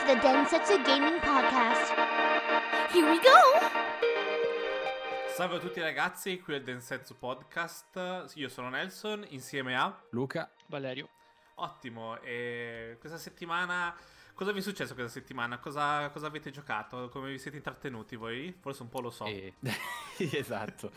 [0.00, 1.92] to the Densetsu Gaming Podcast.
[2.90, 3.38] Here we go!
[5.34, 9.94] Salve a tutti ragazzi, qui è il Densetsu Podcast, io sono Nelson insieme a...
[10.10, 11.08] Luca, Valerio.
[11.56, 13.94] Ottimo, e questa settimana...
[14.32, 15.58] Cosa vi è successo questa settimana?
[15.58, 17.10] Cosa, cosa avete giocato?
[17.10, 18.56] Come vi siete intrattenuti voi?
[18.58, 19.26] Forse un po' lo so.
[19.26, 19.54] e...
[20.16, 20.92] esatto,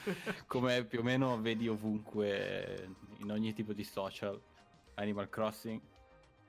[0.47, 4.39] come più o meno vedi ovunque in ogni tipo di social,
[4.95, 5.81] Animal Crossing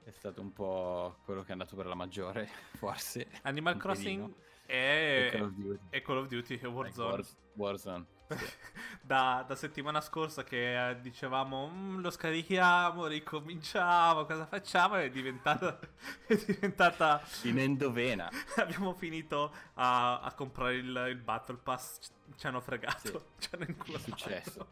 [0.05, 3.27] è stato un po' quello che è andato per la maggiore, forse.
[3.43, 4.33] Animal Crossing
[4.67, 5.30] è...
[5.33, 5.79] E Call of Duty.
[5.89, 7.17] è Call of Duty, è Warzone.
[7.17, 8.07] Like Warzone.
[8.29, 8.45] sì.
[9.01, 14.97] da, da settimana scorsa che eh, dicevamo "Mm, lo scarichiamo, ricominciamo, cosa facciamo?
[14.97, 15.79] È diventata...
[16.27, 17.23] è diventata...
[17.45, 18.30] In endovena.
[18.57, 21.99] Abbiamo finito a, a comprare il, il Battle Pass,
[22.37, 24.05] ci, hanno fregato, ci hanno inculato.
[24.05, 24.69] successo.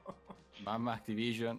[0.59, 1.59] Mamma Activision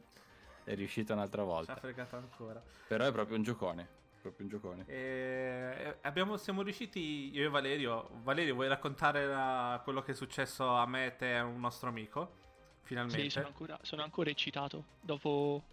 [0.63, 1.75] è riuscita un'altra Ci ha volta.
[1.75, 2.63] fregato ancora.
[2.87, 4.01] Però è proprio un giocone.
[4.21, 4.85] Proprio un giocone.
[4.87, 8.09] E abbiamo, siamo riusciti, io e Valerio.
[8.23, 12.41] Valerio, vuoi raccontare la- quello che è successo a me, te e un nostro amico?
[12.83, 13.21] Finalmente.
[13.21, 14.85] Sì, sono ancora, sono ancora eccitato.
[15.01, 15.63] Dopo,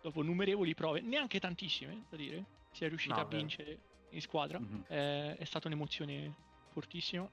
[0.00, 2.44] dopo numerevoli prove, neanche tantissime, da dire.
[2.70, 3.36] Si è riusciti No, a vero.
[3.36, 3.78] vincere
[4.10, 4.60] in squadra.
[4.60, 4.84] Mhm.
[4.86, 6.34] Eh, è stata un'emozione
[6.70, 7.28] fortissima.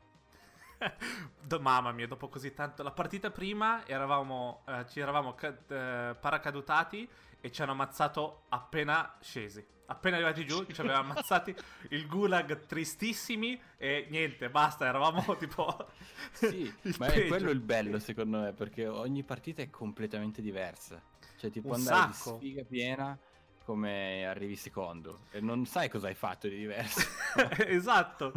[1.41, 2.83] Do- mamma mia, dopo così tanto.
[2.83, 7.07] La partita prima eravamo, eh, ci eravamo ca- eh, paracadutati
[7.41, 9.65] e ci hanno ammazzato appena scesi.
[9.87, 11.55] Appena arrivati giù ci avevano ammazzati
[11.89, 15.87] il gulag tristissimi e niente, basta, eravamo tipo...
[16.31, 17.27] Sì, ma è peggio.
[17.27, 21.01] quello il bello secondo me, perché ogni partita è completamente diversa.
[21.37, 22.37] Cioè ti può Un andare sacco.
[22.37, 23.17] di sfiga piena
[23.69, 27.01] come arrivi secondo e non sai cosa hai fatto di diverso.
[27.67, 28.33] esatto.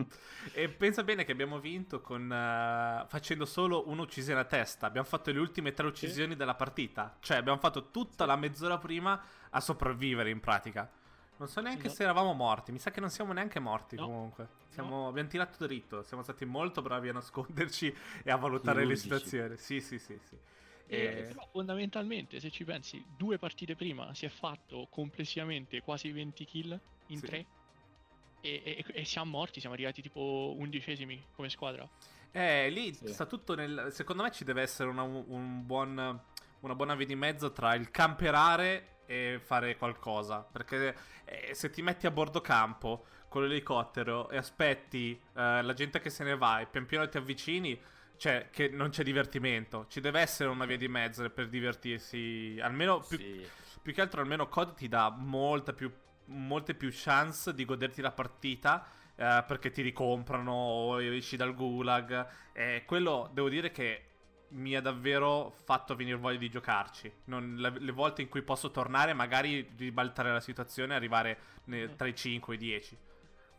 [0.52, 4.86] E pensa bene che abbiamo vinto con eh, facendo solo un'uccisione a testa.
[4.86, 7.16] Abbiamo fatto le ultime tre uccisioni della partita.
[7.18, 10.86] Cioè, abbiamo fatto tutta la mezz'ora prima a sopravvivere in pratica.
[11.38, 12.70] Non so neanche Sì, se eravamo morti.
[12.70, 14.04] Mi sa che non siamo neanche morti No.
[14.04, 14.48] comunque.
[14.68, 16.02] Siamo- Abbiamo tirato dritto.
[16.02, 19.08] Siamo stati molto bravi a nasconderci e a valutare le Chirurgici.
[19.08, 19.56] situazioni.
[19.56, 20.36] Sì, sì, sì, sì.
[20.86, 26.10] E, E- però fondamentalmente, se ci pensi, due partite prima si è fatto complessivamente quasi
[26.10, 27.26] 20 kill in Sì.
[27.26, 27.46] tre.
[28.40, 31.88] E, e- e siamo morti, siamo arrivati tipo undicesimi come squadra.
[32.32, 33.06] Eh, lì Sì.
[33.08, 33.88] sta tutto nel.
[33.90, 36.20] Secondo me ci deve essere una, un buon,
[36.60, 40.40] una buona via di mezzo tra il camperare e fare qualcosa.
[40.40, 46.00] Perché eh, se ti metti a bordo campo con l'elicottero e aspetti eh, la gente
[46.00, 47.80] che se ne va e pian piano ti avvicini,
[48.22, 49.86] cioè che non c'è divertimento.
[49.88, 52.56] Ci deve essere una via di mezzo per divertirsi.
[52.62, 53.44] Almeno più, Sì.
[53.82, 55.90] più che altro, almeno COD ti dà molta più,
[56.26, 58.86] molte più chance di goderti la partita.
[59.14, 62.26] eh, perché ti ricomprano o esci dal gulag.
[62.52, 64.04] E quello devo dire che
[64.52, 67.12] mi ha davvero fatto venire voglia di giocarci.
[67.24, 71.88] Non- le, le volte in cui posso tornare, magari ribaltare la situazione e arrivare ne-
[71.88, 71.94] Mm.
[71.96, 72.96] tra i 5 e i 10.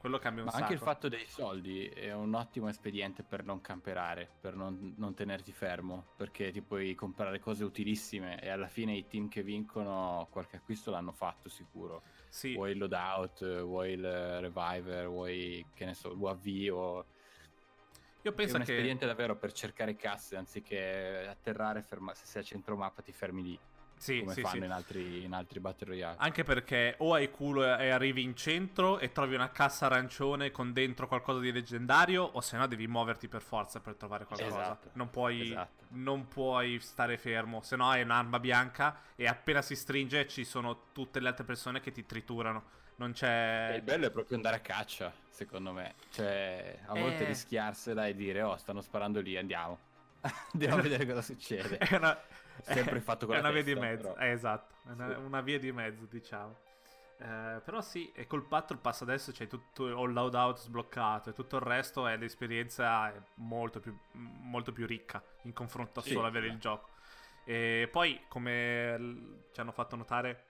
[0.03, 0.63] Quello cambia un Ma sacco.
[0.65, 5.13] anche il fatto dei soldi è un ottimo espediente per non camperare, per non, non
[5.13, 10.27] tenerti fermo, perché ti puoi comprare cose utilissime e alla fine i team che vincono
[10.29, 12.01] qualche acquisto l'hanno fatto sicuro.
[12.27, 12.53] Sì.
[12.53, 17.05] Vuoi il loadout, vuoi il reviver, vuoi che ne so, l'UAV o...
[18.23, 22.41] Io È penso un che espediente davvero per cercare casse anziché atterrare, ferma- se sei
[22.41, 23.59] a centro mappa ti fermi lì,
[24.03, 24.65] sì, come sì, fanno sì.
[24.65, 26.15] In, altri, in altri Battle Royale.
[26.19, 30.73] Anche perché o hai culo e arrivi in centro e trovi una cassa arancione con
[30.73, 34.55] dentro qualcosa di leggendario, o se no devi muoverti per forza per trovare qualcosa.
[34.61, 35.85] Esatto, Non puoi, esatto.
[35.89, 40.87] non puoi stare fermo, se no hai un'arma bianca e appena si stringe ci sono
[40.91, 42.81] tutte le altre persone che ti triturano.
[42.95, 43.73] Non E c'è...
[43.77, 45.95] il bello è proprio andare a caccia, secondo me.
[46.11, 47.27] Cioè, a volte Eh.
[47.27, 49.79] rischiarsela e dire, oh, stanno sparando lì, andiamo.
[50.53, 51.77] andiamo a vedere cosa succede.
[51.89, 52.17] È una,
[52.61, 55.17] Sempre fatto con è la una via di mezzo, eh, esatto, è una, Sì.
[55.17, 56.57] una via di mezzo, diciamo.
[57.17, 61.55] Eh, però sì, e col Battle Pass adesso c'è tutto il loadout sbloccato e tutto
[61.57, 66.27] il resto è l'esperienza è molto più, molto più ricca in confronto a Sì, solo
[66.27, 66.53] avere beh.
[66.53, 66.89] il gioco.
[67.45, 70.45] E poi, come ci hanno fatto notare,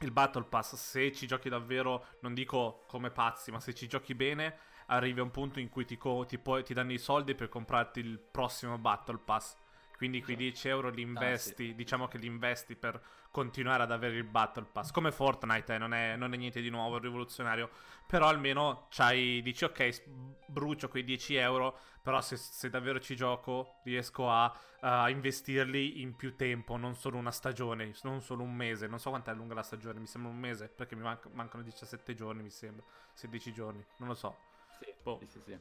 [0.00, 4.14] il Battle Pass, se ci giochi davvero, non dico come pazzi, ma se ci giochi
[4.14, 7.34] bene, arrivi a un punto in cui ti, co- ti puoi- ti danno i soldi
[7.34, 9.56] per comprarti il prossimo Battle Pass.
[9.98, 13.02] Quindi quei 10 euro li investi, diciamo che li investi per
[13.32, 14.92] continuare ad avere il Battle Pass.
[14.92, 17.68] Come Fortnite, eh, non, è, non è niente di nuovo, rivoluzionario.
[18.06, 20.04] Però almeno c'hai, dici ok,
[20.46, 26.14] brucio quei 10 euro, però se, se davvero ci gioco riesco a, a investirli in
[26.14, 28.86] più tempo, non solo una stagione, non solo un mese.
[28.86, 31.64] Non so quanto è lunga la stagione, mi sembra un mese, perché mi manca- mancano
[31.64, 32.84] 17 giorni, mi sembra.
[33.14, 34.36] 16 giorni, non lo so.
[34.78, 35.18] Sì, Boh.
[35.18, 35.58] sì, sì, sì.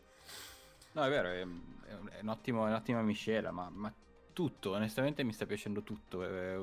[0.92, 3.92] No, è vero, è, è un- è un ottimo- è un'ottima miscela, ma, ma
[4.38, 6.24] tutto, onestamente mi sta piacendo tutto.
[6.24, 6.54] È,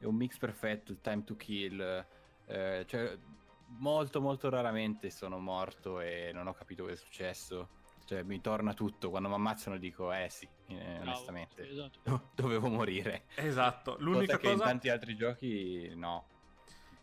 [0.00, 2.04] è un mix perfetto, il time to kill.
[2.46, 3.16] eh, cioè,
[3.78, 7.68] molto molto raramente sono morto e non ho capito cosa è successo.
[8.04, 11.64] Cioè mi torna tutto, quando mi ammazzano dico eh sì, eh, Bravo, onestamente.
[11.64, 12.00] sì, esatto.
[12.02, 13.26] Do- Dovevo morire.
[13.34, 14.64] Esatto, l'unica Cosa che in cosa...
[14.64, 16.26] tanti altri giochi no.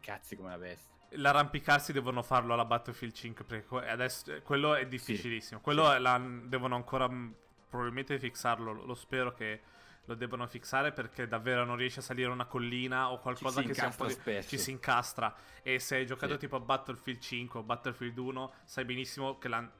[0.01, 0.89] Cazzi come la bestia.
[1.15, 5.61] L'arrampicarsi devono farlo alla Battlefield 5 perché adesso eh, quello è difficilissimo.
[5.61, 5.99] quello sì.
[6.01, 7.35] la- devono ancora mh,
[7.69, 8.71] probabilmente fixarlo.
[8.73, 9.61] Lo, lo spero che
[10.05, 13.73] lo debbano fixare perché davvero non riesce a salire una collina o qualcosa si che
[13.73, 14.49] sia un po' di- spesso.
[14.49, 15.33] ci si incastra.
[15.61, 16.39] E se hai giocato Sì.
[16.39, 19.71] tipo a Battlefield 5 o Battlefield 1, sai benissimo che la-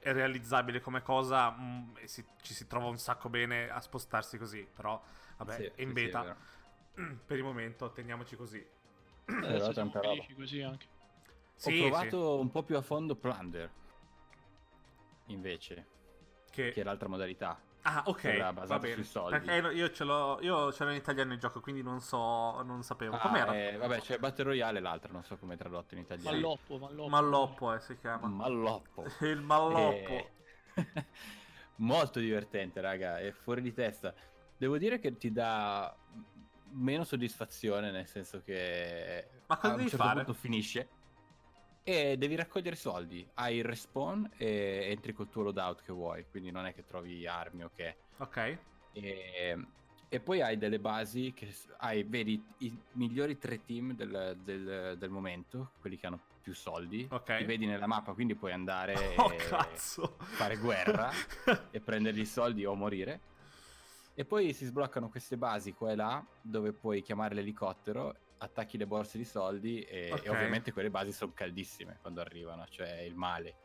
[0.00, 4.36] è realizzabile come cosa mh, e si- ci si trova un sacco bene a spostarsi
[4.38, 4.66] così.
[4.74, 5.00] Però,
[5.38, 6.22] vabbè, Sì, è in sì, sì, beta.
[6.22, 6.36] vero.
[7.26, 8.64] per il momento, teniamoci così.
[9.24, 10.14] Però Adesso siamo tanta roba.
[10.14, 10.86] felici così anche.
[11.54, 13.70] Sì, ho provato un po' più a fondo Plunder.
[15.26, 15.86] Invece,
[16.46, 16.70] sì, che...
[16.70, 17.60] che è l'altra modalità.
[17.88, 18.66] Ah, ok.
[18.66, 18.94] Va bene.
[18.94, 19.38] sui soldi.
[19.38, 20.38] Perché io ce l'ho.
[20.40, 22.60] Io ce l'ho in italiano il gioco, quindi non so.
[22.62, 23.14] Non sapevo.
[23.14, 23.54] Ah, Com'era?
[23.54, 26.30] eh, vabbè, c'è Battle Royale e l'altra, non so come è tradotto in italiano.
[26.30, 27.08] Malloppo, malloppo.
[27.08, 28.26] Malloppo, eh, si chiama.
[28.26, 29.04] Malloppo.
[29.24, 30.12] Il malloppo.
[30.12, 30.32] Eh,
[31.76, 34.12] Molto divertente, raga, è fuori di testa.
[34.56, 35.94] Devo dire che ti dà
[36.70, 40.24] meno soddisfazione, nel senso che Ma cosa a un devi certo fare?
[40.24, 40.88] punto finisce
[41.88, 43.24] e devi raccogliere soldi.
[43.34, 47.24] Hai il respawn e entri col tuo loadout che vuoi, quindi non è che trovi
[47.28, 47.94] armi o che.
[48.16, 48.58] Ok.
[48.92, 49.56] E,
[50.08, 55.10] e poi hai delle basi che hai, vedi i migliori tre team del, del- del
[55.10, 57.06] momento, quelli che hanno più soldi.
[57.08, 57.36] Ok.
[57.38, 60.16] Li vedi nella mappa, quindi puoi andare Oh, e cazzo.
[60.18, 61.08] fare guerra
[61.70, 63.20] e prendergli i soldi o morire.
[64.14, 68.86] E poi si sbloccano queste basi qua e là dove puoi chiamare l'elicottero, attacchi le
[68.86, 70.24] borse di soldi e, Ok.
[70.26, 73.56] e ovviamente quelle basi sono caldissime quando arrivano, cioè il male.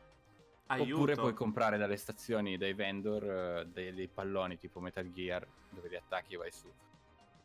[0.66, 0.94] Aiuto.
[0.94, 5.88] Oppure puoi comprare dalle stazioni, dai vendor, eh, dei, dei palloni tipo Metal Gear dove
[5.88, 6.72] li attacchi e vai su.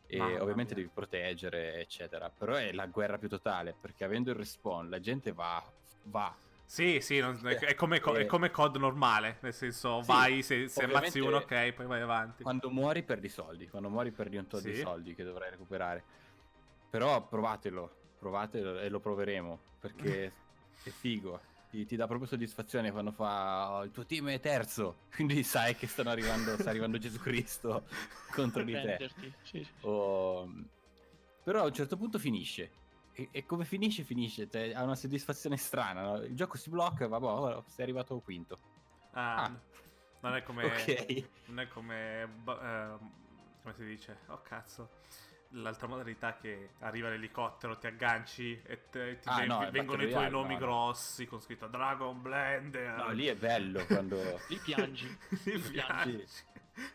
[0.06, 0.82] E Mamma ovviamente mia.
[0.84, 2.30] devi proteggere, eccetera.
[2.30, 5.62] Però è la guerra più totale perché avendo il respawn la gente va,
[6.04, 6.34] va.
[6.64, 8.26] Sì, sì, non- è, è come, co- è Eh.
[8.26, 9.38] come COD normale.
[9.40, 12.42] Nel senso, Sì, vai, se, se ammazzi uno, ok, poi vai avanti.
[12.42, 14.80] Quando muori perdi soldi, quando muori perdi un tot di Sì.
[14.80, 16.04] soldi che dovrai recuperare.
[16.90, 20.32] Però provatelo, provatelo e lo proveremo perché
[20.84, 21.40] è figo.
[21.70, 25.74] Ti, ti dà proprio soddisfazione quando fa "Oh, il tuo team è terzo, quindi sai
[25.76, 27.86] che stanno arrivando, sta arrivando Gesù Cristo
[28.34, 29.10] contro di te.
[29.18, 29.68] Sì, sì.
[29.82, 30.50] O-
[31.44, 32.70] Però a un certo punto finisce.
[33.12, 34.48] E, e come finisce, finisce.
[34.48, 36.02] Cioè, ha una soddisfazione strana.
[36.02, 36.16] no?
[36.22, 38.58] Il gioco si blocca e va, boh, sei arrivato al quinto.
[39.12, 39.60] Ah, Ah.
[40.20, 40.64] Non è come.
[40.64, 41.24] Ok.
[41.46, 42.22] Non è come.
[42.22, 42.98] ehm,
[43.62, 44.16] come si dice?
[44.28, 44.88] Oh cazzo.
[45.52, 50.10] L'altra modalità che arriva l'elicottero, ti agganci e te- ti Ah, ven- no, vengono i
[50.10, 52.96] tuoi Royale, nomi no, grossi con scritto Dragon Blender.
[52.98, 54.16] No, lì è bello quando
[54.48, 55.06] Lì piangi.
[55.44, 56.26] Lì piaci?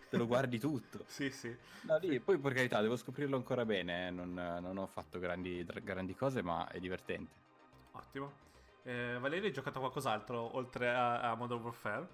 [0.09, 1.03] te lo guardi tutto.
[1.07, 1.55] Sì, sì.
[1.81, 4.07] No, lì, poi per carità, devo scoprirlo ancora bene.
[4.07, 7.33] eh, Non, non ho fatto grandi, grandi cose, ma è divertente.
[7.93, 8.31] Ottimo.
[8.83, 12.07] Eh, Valeria, hai giocato a qualcos'altro oltre a, a Modern Warfare?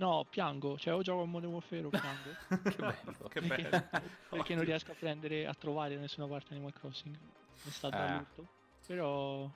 [0.00, 0.78] No, piango.
[0.78, 2.30] Cioè, o gioco a Modern Warfare o piango.
[2.70, 3.28] Che bello.
[3.28, 3.88] che Perché- bello.
[4.30, 7.14] Perché non riesco a prendere, a trovare da nessuna parte Animal Crossing.
[7.62, 8.06] È stato Eh.
[8.14, 8.46] brutto.
[8.86, 9.48] Però,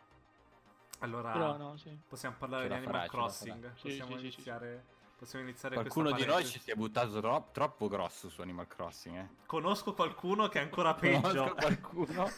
[0.98, 1.98] Allora, però no, sì.
[2.06, 3.70] possiamo parlare Ce di Animal farà, Crossing.
[3.72, 4.12] Possiamo sì, sì, sì.
[4.26, 4.84] iniziare.
[5.16, 9.16] Possiamo iniziare Qualcuno di noi ci si è buttato tro- troppo grosso su Animal Crossing,
[9.16, 9.28] eh.
[9.46, 11.20] Conosco qualcuno che è ancora peggio.
[11.22, 12.28] Conosco qualcuno.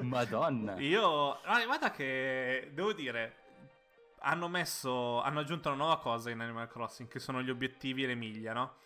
[0.00, 0.78] Madonna.
[0.80, 1.40] Io.
[1.42, 2.70] Ah, guarda che.
[2.74, 3.36] Devo dire.
[4.20, 5.20] Hanno messo.
[5.20, 7.08] Hanno aggiunto una nuova cosa in Animal Crossing.
[7.08, 8.76] Che sono gli obiettivi e le miglia, no?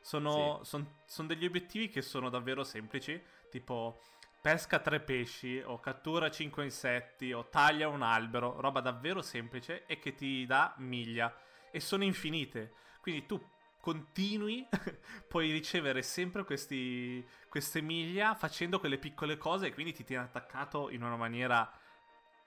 [0.00, 0.60] Sono.
[0.64, 3.20] son- son degli obiettivi che sono davvero semplici.
[3.50, 4.02] Tipo.
[4.40, 5.62] Pesca tre pesci.
[5.64, 7.32] O cattura cinque insetti.
[7.32, 8.60] O taglia un albero.
[8.60, 9.86] Roba davvero semplice.
[9.86, 11.34] E che ti dà miglia.
[11.70, 12.74] E sono infinite.
[13.00, 13.40] Quindi tu
[13.82, 14.66] continui.
[15.28, 20.88] puoi ricevere sempre questi, queste miglia facendo quelle piccole cose e quindi ti tieni attaccato
[20.88, 21.70] in una maniera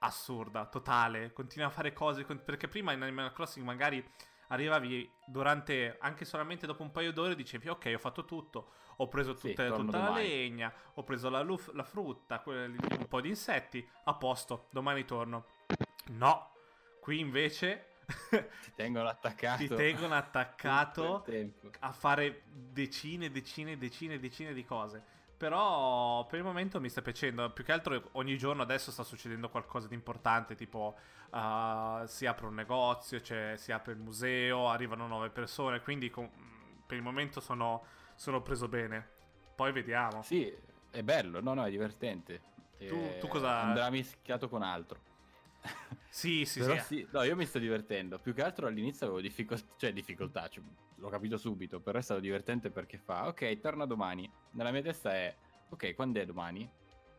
[0.06, 1.34] assurda, totale.
[1.34, 4.04] Continui a fare cose con- perché prima in Animal Crossing magari
[4.50, 9.08] arrivavi durante anche solamente dopo un paio d'ore e dicevi ok ho fatto tutto ho
[9.08, 10.28] preso Sì, tutte- torno tutta la domani.
[10.28, 15.48] legna ho preso la, luf- la frutta un po' di insetti a posto domani torno
[16.10, 16.52] no
[17.02, 17.88] qui invece
[18.30, 19.58] Ti tengono attaccato.
[19.58, 21.26] ti tengono attaccato
[21.80, 25.04] a fare decine, decine, decine, decine di cose.
[25.38, 27.50] Però per il momento mi sta piacendo.
[27.52, 30.56] Più che altro ogni giorno adesso sta succedendo qualcosa di importante.
[30.56, 30.96] Tipo
[31.32, 35.82] uh, si apre un negozio, cioè, si apre il museo, arrivano nuove persone.
[35.82, 36.30] Quindi con-
[36.86, 37.84] per il momento sono,
[38.16, 39.08] sono preso bene.
[39.56, 40.22] Poi vediamo.
[40.22, 40.54] Sì,
[40.90, 42.42] è bello, no, no, è divertente.
[42.78, 45.00] Tu- tu cosa- Andrà mischiato con altro.
[46.10, 46.82] Sì, sì, Però sì.
[46.84, 48.20] sì, no, io mi sto divertendo.
[48.20, 50.64] Più che altro all'inizio avevo difficoltà, cioè difficoltà, cioè,
[50.96, 54.32] l'ho capito subito, però è stato divertente perché fa, ok, torna domani.
[54.52, 55.36] Nella mia testa è,
[55.70, 56.70] ok, quando è domani?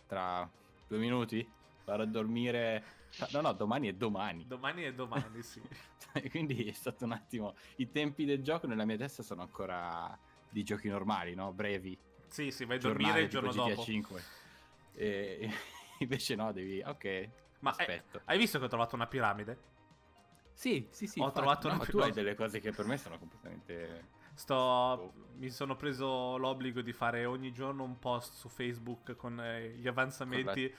[0.06, 0.50] Tra
[0.86, 1.46] due minuti?
[1.86, 2.84] vado a dormire.
[3.30, 4.46] No, no, domani è domani.
[4.46, 5.62] Domani è domani, sì.
[6.30, 7.54] Quindi è stato un attimo.
[7.76, 10.18] I tempi del gioco nella mia testa sono ancora
[10.50, 11.52] di giochi normali, no?
[11.52, 11.96] Brevi.
[12.26, 13.82] Sì, sì, vai a dormire il giorno dopo.
[13.82, 14.22] 5.
[14.94, 15.48] E
[16.00, 16.82] invece no, devi.
[16.84, 17.28] Ok.
[17.60, 18.20] Ma eh, aspetto.
[18.24, 19.74] hai visto che ho trovato una piramide?
[20.52, 21.20] Sì, sì, sì.
[21.20, 21.40] Ho infatti.
[21.40, 24.14] trovato No, una ma tu hai delle cose che per me sono completamente.
[24.34, 25.12] Sto...
[25.36, 29.86] Mi sono preso l'obbligo di fare ogni giorno un post su Facebook con eh, gli
[29.86, 30.74] avanzamenti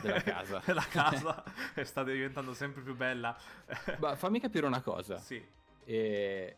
[0.00, 0.62] della casa.
[0.64, 1.44] della casa
[1.74, 3.36] e sta diventando sempre più bella.
[4.00, 5.18] Ma fammi capire una cosa.
[5.18, 5.56] sì.
[5.84, 6.56] E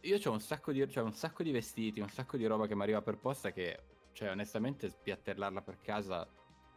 [0.00, 2.76] io ho un sacco di, c'ho un sacco di vestiti, un sacco di roba che
[2.76, 3.78] mi arriva per posta che,
[4.12, 6.26] cioè, onestamente, spiattellarla per casa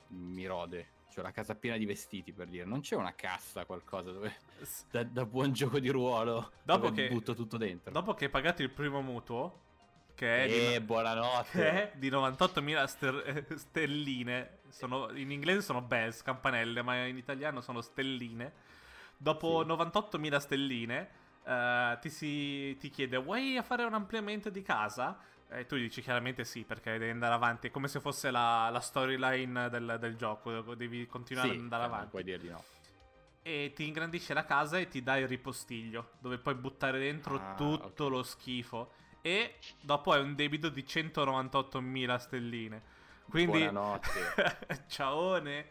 [0.09, 0.98] mi rode.
[1.13, 2.65] C'ho la casa piena di vestiti per dire.
[2.65, 4.33] Non c'è una cassa, qualcosa dove
[4.91, 7.91] da, da buon gioco di ruolo Dopo che- butto tutto dentro.
[7.91, 9.61] Dopo che hai pagato il primo mutuo,
[10.13, 11.49] che è, di, Eh, buonanotte.
[11.51, 17.17] che è di 98.000 ster- eh, stelline, sono- in inglese sono bells, campanelle, ma in
[17.17, 18.51] italiano sono stelline.
[19.17, 19.67] Dopo Sì.
[19.67, 21.09] 98.000 stelline,
[21.43, 25.17] eh, ti, si, ti chiede: Vuoi fare un ampliamento di casa?
[25.51, 27.68] E tu dici chiaramente sì, perché devi andare avanti.
[27.68, 30.75] È come se fosse la, la storyline del, del gioco.
[30.75, 32.10] Devi continuare Sì, ad andare non avanti.
[32.12, 32.63] puoi dir di no.
[33.41, 37.56] E ti ingrandisce la casa e ti dà il ripostiglio, dove puoi buttare dentro Ah,
[37.56, 38.10] tutto ok.
[38.10, 38.91] lo schifo.
[39.22, 42.82] E dopo hai un debito di 198.000 stelline.
[43.27, 44.34] Quindi, Buonanotte.
[44.88, 45.70] ciaone.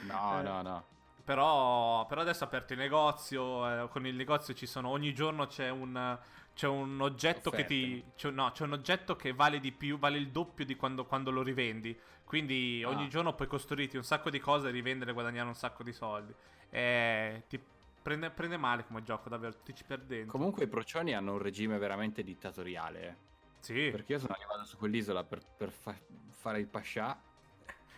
[0.00, 0.84] No, Eh, no, no.
[1.24, 3.84] Però, però adesso è aperto il negozio.
[3.84, 4.88] eh, con il negozio ci sono.
[4.88, 6.18] Ogni giorno c'è un.
[6.58, 8.02] C'è un oggetto che ti.
[8.16, 11.30] C'è, no, c'è un oggetto che vale di più, vale il doppio di quando, quando
[11.30, 11.96] lo rivendi.
[12.24, 13.08] Quindi ogni Ah.
[13.08, 16.34] giorno puoi costruirti un sacco di cose, rivendere e guadagnare un sacco di soldi.
[16.68, 17.60] E ti
[18.02, 19.54] prende, prende male come gioco, davvero.
[19.62, 20.36] Ti ci perdi dentro.
[20.36, 23.16] Comunque i procioni hanno un regime veramente dittatoriale.
[23.60, 23.90] sì.
[23.92, 25.94] Perché io sono arrivato su quell'isola per, per fa-
[26.30, 27.16] fare il pascià.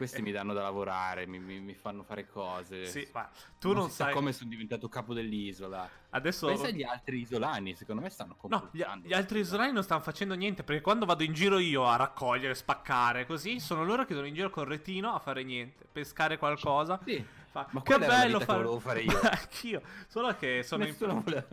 [0.01, 2.87] Questi mi danno da lavorare, mi, mi- mi fanno fare cose.
[2.87, 3.29] Sì, ma
[3.59, 4.15] tu non, si sa sai.
[4.15, 5.87] come sono diventato capo dell'isola.
[6.09, 6.47] Adesso.
[6.47, 10.33] Pensa agli altri isolani, secondo me stanno No, gli, gli altri isolani non stanno facendo
[10.33, 14.25] niente perché quando vado in giro io a raccogliere, spaccare, così sono loro che sono
[14.25, 16.99] in giro con il retino a fare niente, pescare qualcosa.
[17.05, 18.59] Sì, Fa, ma che bello fare.
[18.63, 19.21] volevo fare io.
[19.21, 19.83] Anch'io.
[20.09, 21.45] Solo che sono in- nessuno voleva...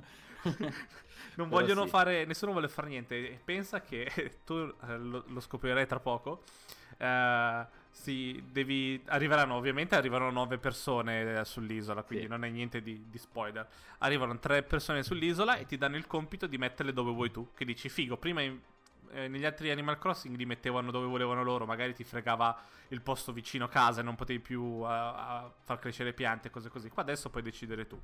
[1.36, 1.89] non Però vogliono sì.
[1.89, 2.24] fare.
[2.25, 3.39] Nessuno vuole fare niente.
[3.44, 6.44] Pensa che tu eh, lo, lo scoprirai tra poco.
[6.98, 7.66] Eh,
[8.00, 9.01] sì, devi.
[9.08, 12.04] Arriveranno, ovviamente, arriveranno nove persone eh, sull'isola.
[12.04, 12.30] Quindi Sì.
[12.32, 13.68] non è niente di, di spoiler.
[14.00, 17.50] Arrivano tre persone sull'isola e ti danno il compito di metterle dove vuoi tu.
[17.56, 18.60] Che dici, figo, prima in-
[19.12, 21.66] eh, negli altri Animal Crossing li mettevano dove volevano loro.
[21.66, 22.58] Magari ti fregava
[22.89, 26.70] il posto vicino a casa e non potevi più eh, a far crescere piante, cose
[26.70, 26.89] così.
[26.89, 28.00] Qua adesso puoi decidere tu.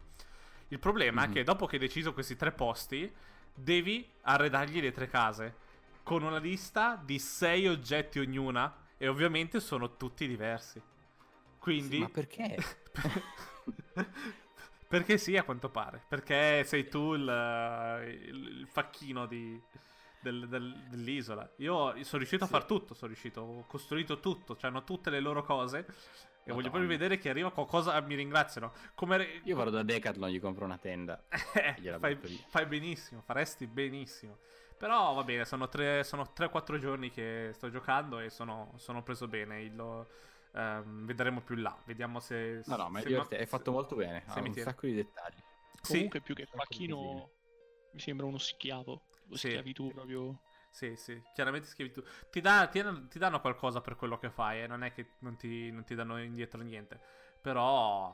[0.69, 1.29] Il problema Mhm.
[1.29, 3.11] è che dopo che hai deciso questi tre posti,
[3.53, 5.55] devi arredargli le tre case.
[6.01, 8.81] Con una lista di sei oggetti ognuna.
[9.03, 10.81] E ovviamente sono tutti diversi.
[11.59, 11.95] Quindi.
[11.97, 12.55] Sì, ma perché?
[14.87, 16.05] Perché sì, a quanto pare.
[16.07, 17.21] Perché sei tu il,
[18.27, 19.59] il- il facchino di-
[20.21, 21.49] del- del- dell'isola.
[21.57, 22.53] Io sono riuscito a Sì.
[22.53, 22.93] far tutto.
[22.93, 24.55] Sono riuscito, ho costruito tutto.
[24.55, 25.79] Cioè, hanno tutte le loro cose.
[25.79, 25.85] E
[26.51, 26.69] voglio Madonna.
[26.69, 27.99] proprio vedere che arriva qualcosa.
[28.01, 28.71] Mi ringraziano.
[28.95, 29.41] Come.
[29.43, 31.21] Io vado da Decathlon, gli compro una tenda.
[31.55, 32.15] eh, fai,
[32.47, 33.21] fai benissimo.
[33.21, 34.37] Faresti benissimo.
[34.83, 39.61] Però va bene, sono 3-4 giorni che sto giocando e sono, sono preso bene.
[39.61, 40.09] Il- lo-
[40.51, 41.73] ehm, vedremo più là.
[41.85, 42.61] Vediamo se.
[42.65, 44.25] No, no, ma è no- hai fatto molto bene.
[44.27, 44.69] se Ha un tiene.
[44.69, 45.37] sacco di dettagli.
[45.81, 47.29] Sì, Comunque più che facchino
[47.91, 49.03] mi sembra uno schiavo.
[49.29, 49.51] Lo Sì.
[49.51, 50.37] schiavitù proprio.
[50.69, 52.03] Sì, sì, chiaramente scrivi tu.
[52.29, 55.11] Ti, dà- ti danno, ti danno qualcosa per quello che fai, eh, non è che
[55.19, 56.99] non ti, non ti danno indietro niente.
[57.41, 58.13] Però,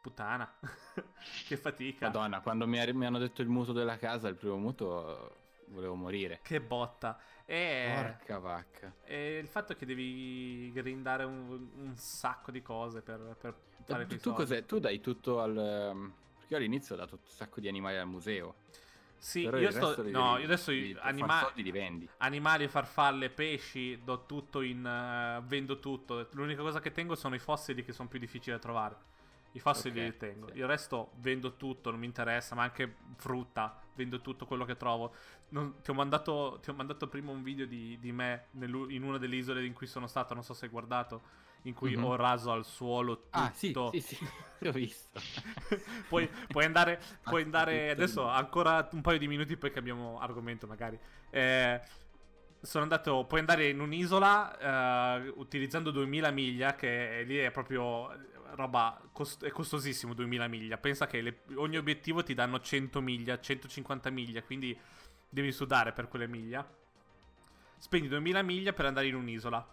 [0.00, 0.52] puttana,
[1.46, 2.06] che fatica.
[2.06, 6.40] Madonna, quando mi, mi hanno detto il mutuo della casa, il primo mutuo, volevo morire.
[6.42, 7.18] Che botta.
[7.44, 8.94] E, Porca vacca.
[9.04, 13.54] e il fatto che devi grindare un, un sacco di cose per, per
[13.84, 14.64] fare Tu, tu cos'è?
[14.64, 15.52] Tu dai tutto al...
[15.54, 18.54] Perché io all'inizio ho dato un sacco di animali al museo.
[19.18, 20.02] Sì, però io sto...
[20.02, 22.08] li No, io adesso li- anima- soldi li vendi.
[22.18, 24.84] Animali, farfalle, pesci, do tutto in...
[24.84, 26.26] eh, vendo tutto.
[26.32, 28.96] L'unica cosa che tengo sono i fossili che sono più difficili da trovare.
[29.52, 30.48] I fossili Ok, li tengo.
[30.48, 30.58] sì.
[30.58, 35.14] Il resto vendo tutto, non mi interessa, ma anche frutta, vendo tutto quello che trovo.
[35.50, 39.18] Non- ti, ho mandato, ti ho mandato prima un video di, di me in una
[39.18, 41.22] delle isole in cui sono stato, non so se hai guardato,
[41.62, 42.04] in cui Mhm.
[42.04, 43.38] ho raso al suolo tutto.
[43.38, 44.18] Ah, sì, sì, sì,
[44.60, 45.20] l'ho visto.
[46.08, 50.98] puoi, puoi andare, puoi andare adesso ancora un paio di minuti poi cambiamo argomento magari.
[51.30, 51.80] Eh,
[52.60, 58.08] sono andato, puoi andare in un'isola eh, utilizzando 2000 miglia che lì è proprio
[58.54, 60.76] roba cost- è costosissimo 2000 miglia.
[60.78, 64.78] Pensa che le- ogni obiettivo ti danno 100 miglia, 150 miglia, quindi
[65.28, 66.66] devi sudare per quelle miglia.
[67.78, 69.66] Spendi 2000 miglia per andare in un'isola.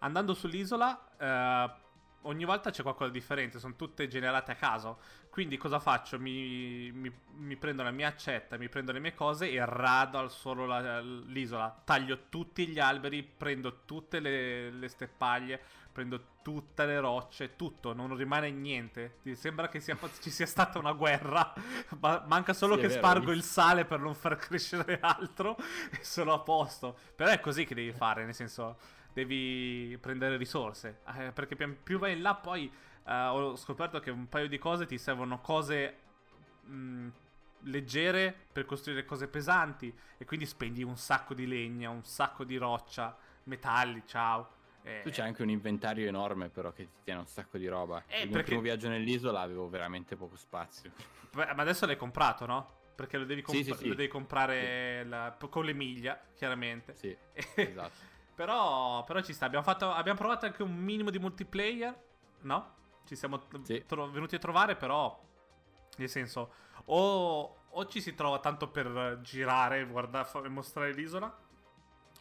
[0.00, 1.82] Andando sull'isola eh,
[2.22, 4.98] ogni volta c'è qualcosa di differente, sono tutte generate a caso.
[5.30, 6.18] Quindi cosa faccio?
[6.18, 10.30] Mi, mi, mi prendo la mia accetta, mi prendo le mie cose e rado al
[10.30, 11.82] suolo la- l'isola.
[11.84, 15.62] Taglio tutti gli alberi, prendo tutte le, le steppaglie,
[15.94, 19.18] prendo tutte le rocce, tutto, non rimane niente.
[19.22, 21.52] Ti sembra che sia- ci sia stata una guerra.
[22.00, 25.56] Ma- manca solo Sì, che vero, spargo mi- il sale per non far crescere altro
[25.90, 26.96] e sono a posto.
[27.16, 28.76] Però è così che devi fare, nel senso,
[29.12, 31.00] devi prendere risorse.
[31.16, 32.70] Eh, perché più vai in là, poi
[33.06, 35.98] eh, ho scoperto che un paio di cose ti servono cose
[36.62, 37.08] mh,
[37.66, 39.94] leggere per costruire cose pesanti.
[40.18, 44.50] E quindi spendi un sacco di legna, un sacco di roccia, metalli, ciao.
[44.86, 48.02] Eh, Tu c'hai anche un inventario enorme, però, che ti tiene un sacco di roba.
[48.06, 50.92] Eh, Il perché- primo viaggio nell'isola avevo veramente poco spazio.
[51.32, 52.82] Beh, ma adesso l'hai comprato, no?
[52.94, 53.88] Perché lo devi, comp- Sì, sì, sì.
[53.88, 56.94] lo devi comprare la- con le miglia, chiaramente.
[56.94, 57.16] Sì,
[57.56, 58.12] esatto.
[58.34, 59.46] Però, però ci sta.
[59.46, 61.94] Abbiamo, fatto, abbiamo provato anche un minimo di multiplayer.
[62.42, 62.74] No?
[63.06, 63.38] Ci siamo
[63.86, 65.18] tro- venuti a trovare, però.
[65.96, 66.52] Nel senso,
[66.86, 71.32] o, o ci si trova tanto per girare, guardare, mostrare l'isola,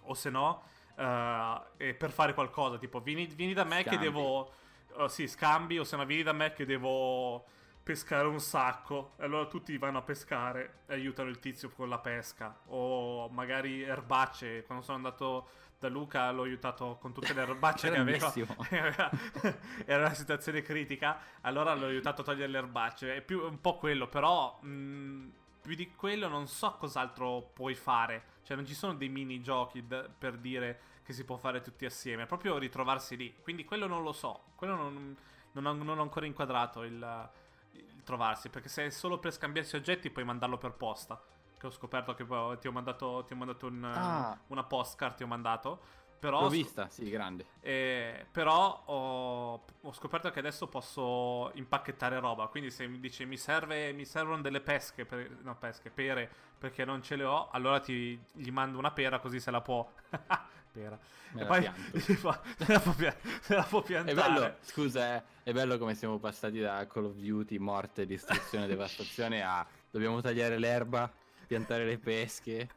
[0.03, 0.63] o se no,
[0.95, 2.77] e per fare qualcosa.
[2.77, 4.03] Tipo, vieni, vieni da me che Scambi.
[4.05, 4.51] devo.
[4.93, 7.45] oh, sì, scambi, o se no, vieni da me che devo
[7.83, 9.13] pescare un sacco.
[9.17, 12.57] E allora tutti vanno a pescare e aiutano il tizio con la pesca.
[12.67, 14.63] O magari erbacce.
[14.63, 15.47] Quando sono andato
[15.79, 18.31] da Luca l'ho aiutato con tutte le erbacce che aveva.
[19.85, 21.19] Era una situazione critica.
[21.41, 23.15] Allora l'ho aiutato a togliere le erbacce.
[23.15, 24.57] È più un po' quello, però.
[24.61, 25.31] mh,
[25.63, 28.31] più di quello non so cos'altro puoi fare.
[28.43, 32.23] Cioè, non ci sono dei minigiochi da- per dire che si può fare tutti assieme.
[32.23, 33.33] È proprio ritrovarsi lì.
[33.41, 34.43] Quindi quello non lo so.
[34.55, 35.15] Quello non,
[35.53, 37.29] non ho, non ho ancora inquadrato il,
[37.71, 38.49] il trovarsi.
[38.49, 41.21] Perché se è solo per scambiarsi oggetti, puoi mandarlo per posta.
[41.57, 44.37] Che ho scoperto che poi ti ho mandato, ti ho mandato un, Ah.
[44.47, 45.15] una postcard.
[45.15, 45.79] Ti ho mandato.
[46.23, 47.45] Però L'ho vista, sì, grande.
[47.59, 52.47] eh, però ho, ho scoperto che adesso posso impacchettare roba.
[52.47, 56.85] Quindi se mi dice mi, serve, mi servono delle pesche, per, no pesche, pere, perché
[56.85, 59.85] non ce le ho, allora ti, gli mando una pera così se la può...
[60.71, 60.97] pera.
[61.33, 61.63] Me e la poi
[62.15, 62.93] fa- se, la può,
[63.41, 64.15] se la può È piantare.
[64.15, 69.43] bello, scusa, eh, è bello come siamo passati da Call of Duty, morte, distruzione, devastazione
[69.43, 71.11] a dobbiamo tagliare l'erba,
[71.45, 72.69] piantare le pesche.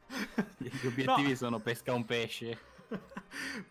[0.56, 1.36] Gli obiettivi No.
[1.36, 2.74] sono pesca un pesce.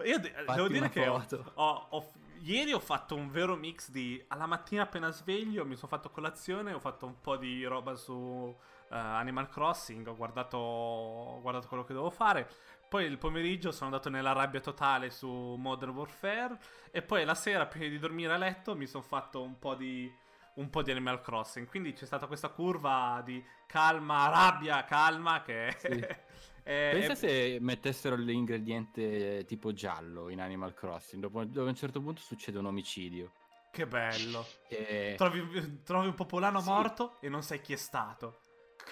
[0.06, 1.26] Io de- devo dire che ho,
[1.56, 4.24] ho- ho- ieri ho fatto un vero mix di...
[4.28, 8.56] Alla mattina appena sveglio mi sono fatto colazione, ho fatto un po' di roba su
[8.90, 12.48] eh, Animal Crossing, ho guardato, ho guardato quello che dovevo fare.
[12.88, 16.58] Poi il pomeriggio sono andato nella rabbia totale su Modern Warfare.
[16.92, 20.14] E poi la sera, prima di dormire a letto, mi sono fatto un po' di...
[20.56, 25.76] Un po' di Animal Crossing, quindi c'è stata questa curva di calma, rabbia, calma che
[25.78, 26.06] Sì.
[26.66, 31.70] è- Pensa è- se mettessero l'ingrediente eh, tipo giallo in Animal Crossing, dopo, dove a
[31.70, 33.32] un certo punto succede un omicidio.
[33.72, 34.46] Che bello.
[34.70, 36.70] E- Trovi, trovi un popolano Sì.
[36.70, 38.40] morto e non sai chi è stato.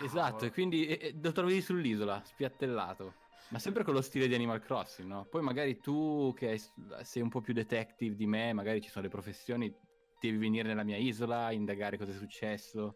[0.01, 0.45] Esatto, Cavolo.
[0.45, 3.13] e quindi eh, eh, lo trovi sull'isola, spiattellato.
[3.49, 5.25] Ma sempre con lo stile di Animal Crossing, no?
[5.25, 6.59] Poi magari tu che
[7.01, 9.71] sei un po' più detective di me, magari ci sono le professioni,
[10.19, 12.95] devi venire nella mia isola, indagare cosa è successo.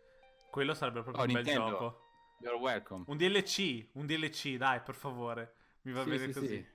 [0.49, 1.69] Quello sarebbe proprio Oh, un bel Nintendo.
[1.69, 2.01] gioco.
[2.39, 3.03] You're welcome.
[3.07, 5.55] Un DLC, un DLC, dai, per favore.
[5.81, 6.47] Mi va Sì, bene sì, così.
[6.47, 6.67] sì.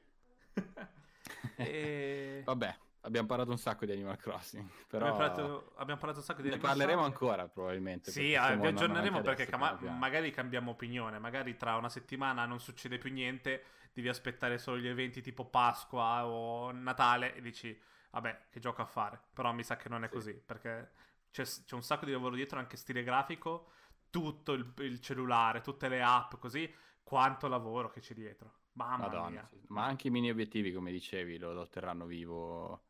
[1.57, 2.43] e...
[2.45, 6.43] Vabbè, abbiamo parlato un sacco di Animal Crossing, però abbiamo, parlato, abbiamo parlato un sacco
[6.43, 7.23] di ne Animal parleremo Crossing.
[7.23, 8.11] ancora probabilmente.
[8.11, 9.97] Sì, stiamo vi aggiorneremo perché piano.
[9.97, 11.19] magari cambiamo opinione.
[11.19, 13.65] Magari tra una settimana non succede più niente.
[13.93, 17.79] Devi aspettare solo gli eventi tipo Pasqua o Natale e dici,
[18.11, 19.21] vabbè, che gioco a fare.
[19.33, 20.15] Però mi sa che non è Sì.
[20.15, 20.93] così perché
[21.31, 23.71] c'è, c'è un sacco di lavoro dietro, anche stile grafico,
[24.13, 26.73] tutto il, il cellulare, tutte le app, così.
[27.03, 28.61] Quanto lavoro che c'è dietro.
[28.75, 29.49] Mamma Madonna, mia.
[29.51, 29.61] sì.
[29.69, 32.85] ma anche i mini obiettivi, come dicevi, lo, lo terranno vivo.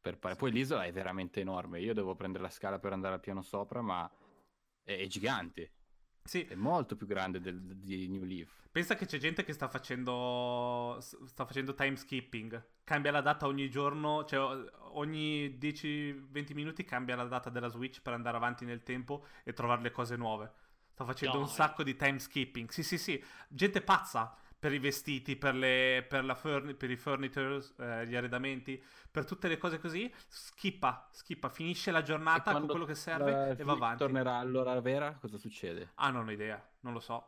[0.00, 1.80] Per pare- Poi l'isola è veramente enorme.
[1.80, 4.10] Io devo prendere la scala per andare al piano sopra, ma
[4.82, 5.72] è, è gigante.
[6.24, 8.68] Sì, È molto più grande del, di New Leaf.
[8.70, 12.64] Pensa che c'è gente che sta facendo sta facendo time skipping.
[12.84, 18.14] Cambia la data ogni giorno, cioè ogni 10-20 minuti cambia la data della Switch per
[18.14, 20.52] andare avanti nel tempo e trovare le cose nuove.
[20.92, 21.52] Sta facendo un Dai.
[21.52, 22.70] sacco di time skipping.
[22.70, 23.22] Sì, sì, sì.
[23.48, 28.14] Gente pazza per i vestiti, per, le, per, la furni- per i furniture, eh, gli
[28.14, 30.08] arredamenti, per tutte le cose così.
[30.28, 33.98] Skippa, skippa, finisce la giornata con quello che serve e va avanti.
[34.04, 35.90] tornerà all'ora vera, cosa succede?
[35.96, 37.26] Ah, non ho idea, non lo so.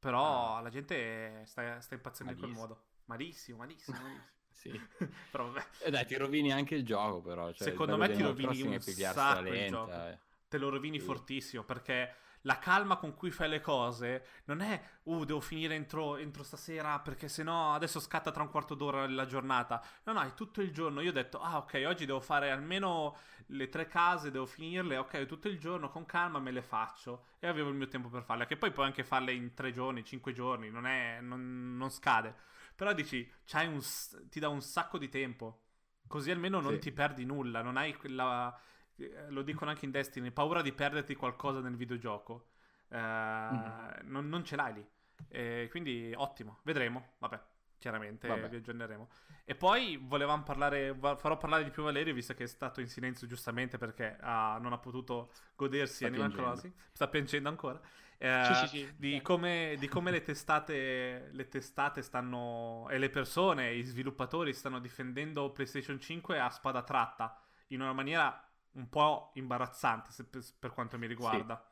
[0.00, 0.60] Però Ah.
[0.60, 2.82] la gente sta, sta impazzendo in quel modo.
[3.04, 4.30] Malissimo, malissimo, malissimo.
[4.50, 4.70] Sì.
[5.30, 7.52] Però vabbè, E dai, ti rovini anche il gioco, però.
[7.52, 9.92] Cioè, il Secondo me ti rovini un sacco il lenta, gioco.
[10.08, 10.18] eh.
[10.48, 11.04] te lo rovini Sì.
[11.06, 16.16] fortissimo perché la calma con cui fai le cose non è, uh, devo finire entro,
[16.16, 19.82] entro stasera perché sennò adesso scatta tra un quarto d'ora la giornata.
[20.04, 21.00] No, no, è tutto il giorno.
[21.00, 25.26] Io ho detto, ah, ok, oggi devo fare almeno le tre case, devo finirle, ok,
[25.26, 28.46] tutto il giorno con calma me le faccio e avevo il mio tempo per farle.
[28.46, 32.34] Che poi puoi anche farle in tre giorni, cinque giorni, non, è, non, non scade.
[32.74, 33.80] Però dici, un,
[34.28, 35.60] ti dà un sacco di tempo.
[36.08, 36.78] Così almeno non Sì.
[36.80, 38.58] ti perdi nulla, non hai quella...
[39.04, 42.48] eh, Lo dicono anche in Destiny, paura di perderti qualcosa nel videogioco.
[42.88, 44.86] Eh, non, non ce l'hai lì.
[45.28, 47.14] Eh, quindi ottimo, vedremo.
[47.18, 47.40] Vabbè,
[47.78, 48.48] chiaramente Vabbè.
[48.48, 49.08] vi aggiorneremo.
[49.44, 53.26] E poi volevamo parlare, farò parlare di più Valerio, visto che è stato in silenzio
[53.26, 56.50] giustamente perché ah, non ha potuto godersi Sta Animal piangendo.
[56.50, 56.74] Crossing.
[56.92, 57.80] Sta piangendo ancora.
[58.18, 58.94] Eh, Sì, sì, sì.
[58.96, 59.20] Di, Eh.
[59.22, 65.50] come, di come le testate, le testate stanno e le persone, i sviluppatori stanno difendendo
[65.50, 67.36] PlayStation 5 a spada tratta
[67.68, 68.40] in una maniera
[68.72, 71.64] un po' imbarazzante se- per, per quanto mi riguarda.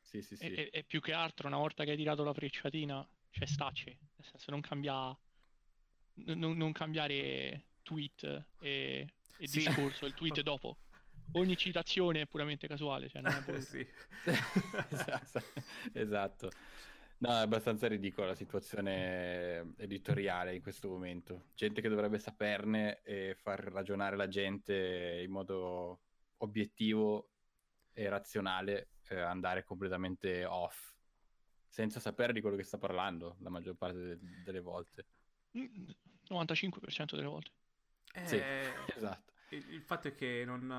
[0.00, 0.44] Sì, sì, sì.
[0.44, 3.86] E, e- e più che altro, una volta che hai tirato la frecciatina, cioè staci.
[3.90, 5.16] Nel senso, non cambia.
[6.16, 8.22] n- non, non cambiare tweet
[8.58, 9.60] e, e Sì.
[9.60, 10.78] discorso, il tweet dopo.
[11.32, 13.86] Ogni citazione è puramente casuale, cioè non è sì.
[14.90, 15.40] esatto.
[15.92, 16.50] esatto.
[17.18, 21.46] No, è abbastanza ridicola la situazione editoriale in questo momento.
[21.54, 26.03] Gente che dovrebbe saperne e far ragionare la gente in modo
[26.38, 27.30] obiettivo
[27.92, 30.92] e razionale, eh, andare completamente off,
[31.68, 35.06] senza sapere di quello che sta parlando la maggior parte de- delle volte.
[35.56, 35.88] Mm,
[36.28, 37.50] 95% delle volte.
[38.22, 39.32] Sì, Eh, esatto.
[39.50, 40.70] il, il fatto è che non...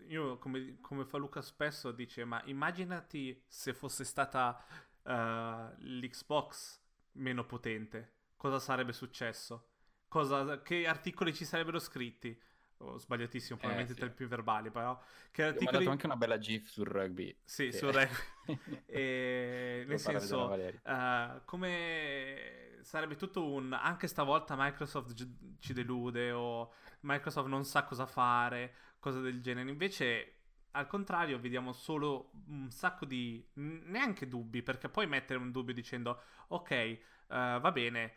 [0.00, 4.62] eh, io, come, come fa Luca spesso, dice, ma immaginati se fosse stata
[5.04, 6.80] eh, l'Xbox
[7.12, 9.68] meno potente, cosa sarebbe successo?
[10.08, 12.38] Cosa- che articoli ci sarebbero scritti?
[12.78, 14.00] Ho sbagliatissimo, probabilmente sì.
[14.00, 14.98] tra i più verbali, però...
[15.30, 15.66] Che Ho articoli...
[15.66, 17.36] mandato anche una bella GIF sul rugby.
[17.44, 18.12] Sì, che- sul rugby.
[18.86, 25.14] E, nel senso, eh, come sarebbe tutto un anche stavolta Microsoft
[25.58, 29.70] ci delude o Microsoft non sa cosa fare, cose del genere.
[29.70, 30.34] Invece,
[30.72, 36.20] al contrario, vediamo solo un sacco di neanche dubbi, perché puoi mettere un dubbio dicendo
[36.48, 38.16] ok, eh, va bene,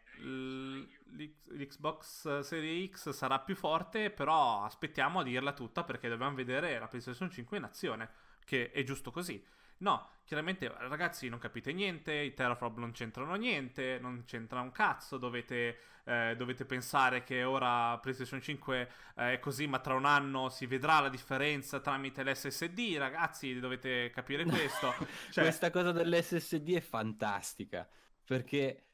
[1.56, 6.88] l'Xbox Series X sarà più forte, però aspettiamo a dirla tutta perché dobbiamo vedere la
[6.88, 8.10] PlayStation 5 in azione,
[8.44, 9.44] che è giusto così.
[9.80, 15.18] No, chiaramente ragazzi non capite niente, i teraflop non c'entrano niente, non c'entra un cazzo,
[15.18, 20.50] dovete, eh, dovete pensare che ora PlayStation 5 eh, è così, ma tra un anno
[20.50, 24.96] si vedrà la differenza tramite l'SSD, ragazzi, dovete capire questo.
[25.30, 27.88] Cioè, Questa cosa dell'SSD è fantastica
[28.28, 28.87] perché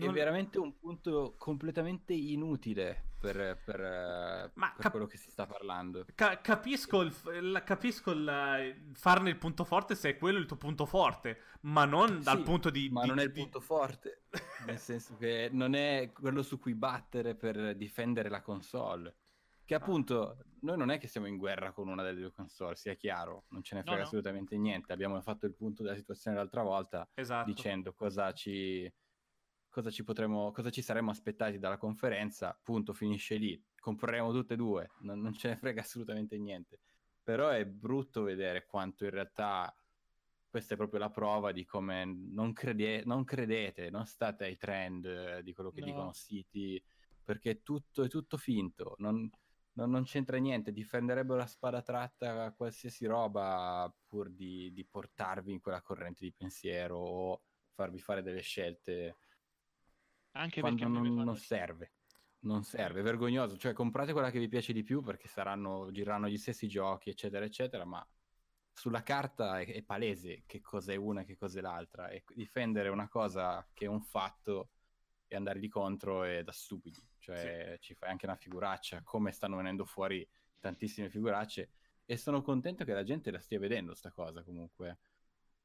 [0.00, 5.46] è non- veramente un punto completamente inutile per, per, per cap- quello che si sta
[5.46, 6.06] parlando.
[6.14, 10.86] Ca- capisco, il, capisco il, farne il punto forte se è quello il tuo punto
[10.86, 12.88] forte, ma non dal Sì, punto di...
[12.90, 14.22] Ma di- non è il di- punto forte,
[14.66, 19.16] nel senso che non è quello su cui battere per difendere la console.
[19.64, 22.94] Che appunto noi non è che siamo in guerra con una delle due console, sia
[22.94, 24.06] chiaro, non ce ne No, frega no.
[24.06, 24.92] assolutamente niente.
[24.92, 27.48] Abbiamo fatto il punto della situazione l'altra volta Esatto.
[27.48, 28.92] dicendo cosa ci,
[29.72, 33.60] cosa ci potremmo, cosa ci saremmo aspettati dalla conferenza, punto, finisce lì.
[33.80, 36.78] Compreremo tutte e due, non, non ce ne frega assolutamente niente.
[37.22, 39.74] Però è brutto vedere quanto in realtà
[40.46, 45.06] questa è proprio la prova di come non, crede- non credete, non state ai trend
[45.06, 45.86] eh, di quello che No.
[45.86, 46.80] dicono siti,
[47.24, 49.30] perché è tutto, è tutto finto, non,
[49.72, 55.50] non- non c'entra niente, difenderebbero la spada tratta a qualsiasi roba pur di, di portarvi
[55.52, 59.16] in quella corrente di pensiero o farvi fare delle scelte
[60.32, 61.92] Anche quando non, non serve.
[62.40, 63.56] Non serve, è vergognoso.
[63.56, 67.44] Cioè, comprate quella che vi piace di più perché saranno, gireranno gli stessi giochi, eccetera,
[67.44, 68.06] eccetera, ma
[68.72, 72.08] sulla carta è, è palese che cosa è una e che cosa è l'altra.
[72.08, 74.70] E difendere una cosa che è un fatto
[75.28, 77.00] e andargli contro è da stupidi.
[77.18, 81.70] Cioè, ci fai anche una figuraccia, come stanno venendo fuori tantissime figuracce.
[82.04, 84.98] E sono contento che la gente la stia vedendo, sta cosa comunque.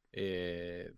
[0.09, 0.95] E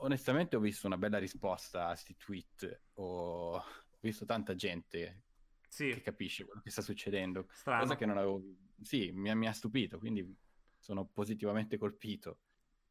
[0.00, 2.80] onestamente ho visto una bella risposta a questi tweet.
[2.94, 5.22] Ho, ho visto tanta gente
[5.68, 7.46] Sì, che capisce quello che sta succedendo.
[7.50, 7.82] strano.
[7.82, 8.42] Cosa che non avevo.
[8.82, 10.36] Sì, mi, ha- mi ha stupito, quindi
[10.78, 12.38] sono positivamente colpito.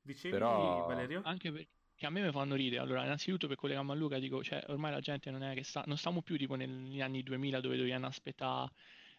[0.01, 1.21] Dicevi, però- Valerio?
[1.23, 2.81] Anche perché a me mi fanno ridere.
[2.81, 5.83] Allora, innanzitutto per collegarmi a Luca, dico, cioè, ormai la gente non è che sta,
[5.85, 8.71] non stiamo più tipo negli anni 2000 dove dovevano aspettare,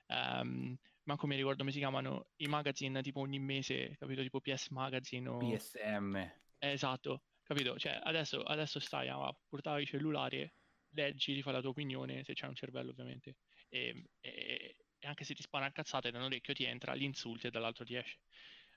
[0.07, 4.23] ehm, manco mi ricordo come si chiamano, i magazine tipo ogni mese, capito?
[4.23, 5.39] Tipo PS Magazine o...
[5.39, 6.17] PSM.
[6.17, 7.79] Eh, esatto, capito?
[7.79, 10.55] Cioè, adesso, adesso stai a portare il cellulare,
[10.91, 13.37] leggi, ti fai la tua opinione, se c'è un cervello ovviamente,
[13.69, 17.05] e, e- e anche se ti spara a cazzate da un orecchio ti entra, li
[17.05, 18.19] insulti e dall'altro ti esce.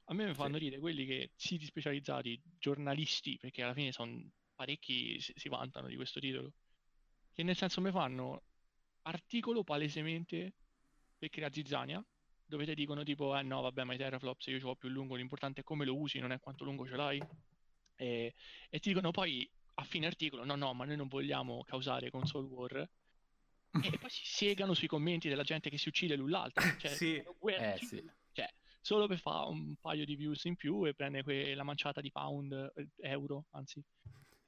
[0.06, 5.20] A me mi fanno ridere quelli che siti specializzati, giornalisti, perché alla fine sono parecchi
[5.20, 6.54] si, si vantano di questo titolo,
[7.34, 8.44] che nel senso mi fanno
[9.04, 10.54] articolo palesemente
[11.18, 12.04] per creare zizzania,
[12.46, 15.16] dove ti dicono tipo, eh no, vabbè, ma i teraflops io ce l'ho più lungo,
[15.16, 17.20] l'importante è come lo usi, non è quanto lungo ce l'hai.
[17.98, 18.34] E,
[18.70, 22.48] e ti dicono poi a fine articolo, no, no, ma noi non vogliamo causare console
[22.48, 22.90] war.
[23.80, 26.64] E poi si siegano sui commenti della gente che si uccide l'un l'altro.
[26.88, 27.22] Cioè, Sì.
[27.38, 28.12] guerra Eh, sì.
[28.32, 28.50] Cioè,
[28.82, 32.12] solo per fare un paio di views in più e prende que- la manciata di
[32.12, 33.84] pound, eh, euro, anzi,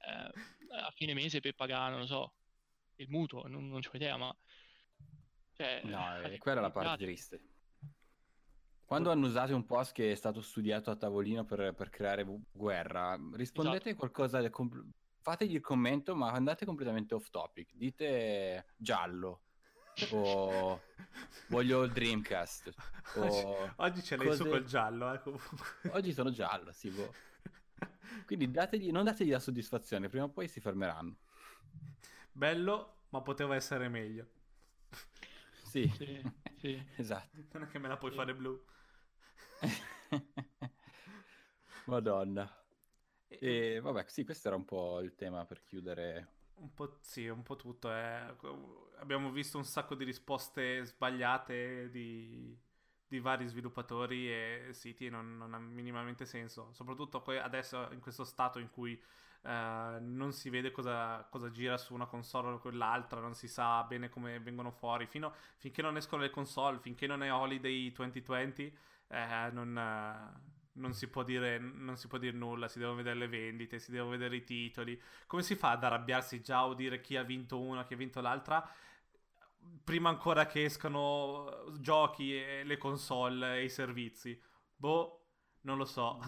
[0.06, 0.32] eh,
[0.72, 2.32] a fine mese per pagare, non lo so,
[2.96, 4.34] il mutuo, non, non c'ho idea, ma...
[5.52, 7.40] Cioè, No, eh, quella è la parte triste.
[8.90, 12.42] Quando hanno usato un post che è stato studiato a tavolino per, per creare gu-
[12.50, 14.84] guerra, rispondete qualcosa, del compl-
[15.20, 17.72] fategli il commento, ma andate completamente off topic.
[17.76, 19.42] Dite giallo
[20.10, 20.80] o
[21.46, 22.74] voglio il Dreamcast.
[23.14, 23.72] O...
[23.76, 25.66] Oggi ce l'hai su cose- col giallo, eh, comunque.
[25.92, 27.14] Oggi sono giallo, sì, boh.
[28.26, 31.14] Quindi dategli, non dategli la soddisfazione, prima o poi si fermeranno.
[32.32, 34.26] Bello, ma poteva essere meglio.
[35.62, 36.20] Sì, Sì,
[36.58, 36.82] sì.
[36.98, 37.38] esatto.
[37.52, 38.16] Non è che me la puoi Sì.
[38.16, 38.60] fare blu.
[41.84, 42.48] Madonna.
[43.28, 46.28] E- E vabbè, sì, questo era un po' il tema per chiudere.
[46.56, 47.90] Un po' sì, un po' tutto.
[47.92, 48.34] eh.
[48.98, 52.54] Abbiamo visto un sacco di risposte sbagliate di,
[53.06, 56.70] di vari sviluppatori e siti non, non ha minimamente senso.
[56.72, 59.00] Soprattutto adesso in questo stato in cui
[59.42, 63.82] eh, non si vede cosa, cosa gira su una console o quell'altra, non si sa
[63.84, 65.06] bene come vengono fuori.
[65.06, 68.76] Fino, finché non escono le console, finché non è Holiday 2020,
[69.08, 70.40] eh, non, eh,
[70.74, 72.68] non si può dire, non si può dire nulla.
[72.68, 76.40] Si devono vedere le vendite, si devono vedere i titoli come si fa ad arrabbiarsi
[76.40, 78.68] già o dire chi ha vinto una, chi ha vinto l'altra?
[79.84, 84.40] Prima ancora che escano giochi e le console e i servizi.
[84.76, 85.26] Boh,
[85.62, 86.18] non lo so.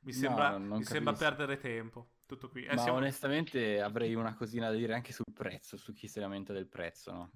[0.00, 2.10] Mi No, sembra, non mi sembra perdere tempo.
[2.26, 2.64] Tutto qui.
[2.64, 6.18] Eh, Ma siamo- onestamente avrei una cosina da dire anche sul prezzo, su chi si
[6.18, 7.30] lamenta del prezzo, no?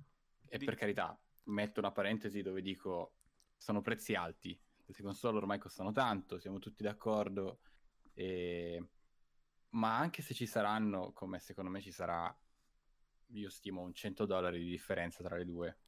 [0.48, 3.14] E Di- per carità, metto una parentesi dove dico
[3.57, 4.61] sono prezzi alti.
[4.85, 7.61] Queste console ormai costano tanto, siamo tutti d'accordo.
[8.12, 8.85] e-
[9.70, 12.37] Ma anche se ci saranno, come secondo me ci sarà,
[13.29, 15.79] io stimo un 100 dollari di differenza tra le due.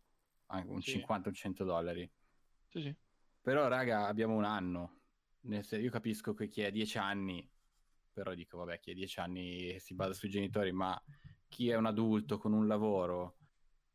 [0.46, 0.92] Anche un Sì.
[0.92, 2.08] 50 un 100 dollari.
[2.68, 2.96] Sì, sì.
[3.40, 5.00] Però, raga, abbiamo un anno.
[5.40, 7.46] Io capisco che chi ha 10 anni,
[8.12, 11.00] però dico, vabbè, chi ha 10 anni si basa sui genitori, ma
[11.48, 13.36] chi è un adulto con un lavoro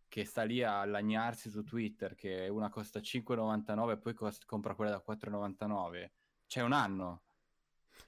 [0.08, 4.73] che sta lì a lagnarsi su Twitter che una costa 5,99 e poi cost- compra
[4.75, 6.12] quella da 4,99,
[6.47, 7.23] c'è un anno.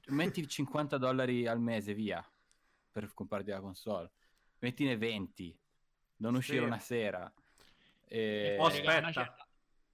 [0.07, 2.25] Metti 50 dollari al mese, via,
[2.91, 4.11] per comprarti la console.
[4.59, 5.57] Mettine 20,
[6.17, 6.65] non uscire Sì.
[6.65, 7.33] una sera.
[8.07, 8.57] E...
[8.59, 9.48] Oh, aspetta.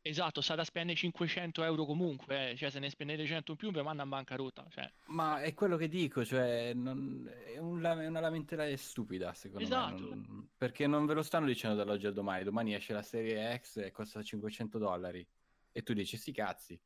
[0.07, 2.55] Esatto, sta da spendere 500 euro comunque, eh.
[2.55, 4.87] cioè se ne spendete 100 in più vi manda in bancarotta, cioè.
[5.07, 10.03] Ma è quello che dico, cioè, non- è, un è una lamentela stupida, secondo Esatto.
[10.03, 10.09] me.
[10.09, 12.43] non- perché non ve lo stanno dicendo dall'oggi al domani.
[12.43, 15.27] Domani esce la serie X e costa 500 dollari.
[15.71, 16.79] E tu dici, sti cazzi.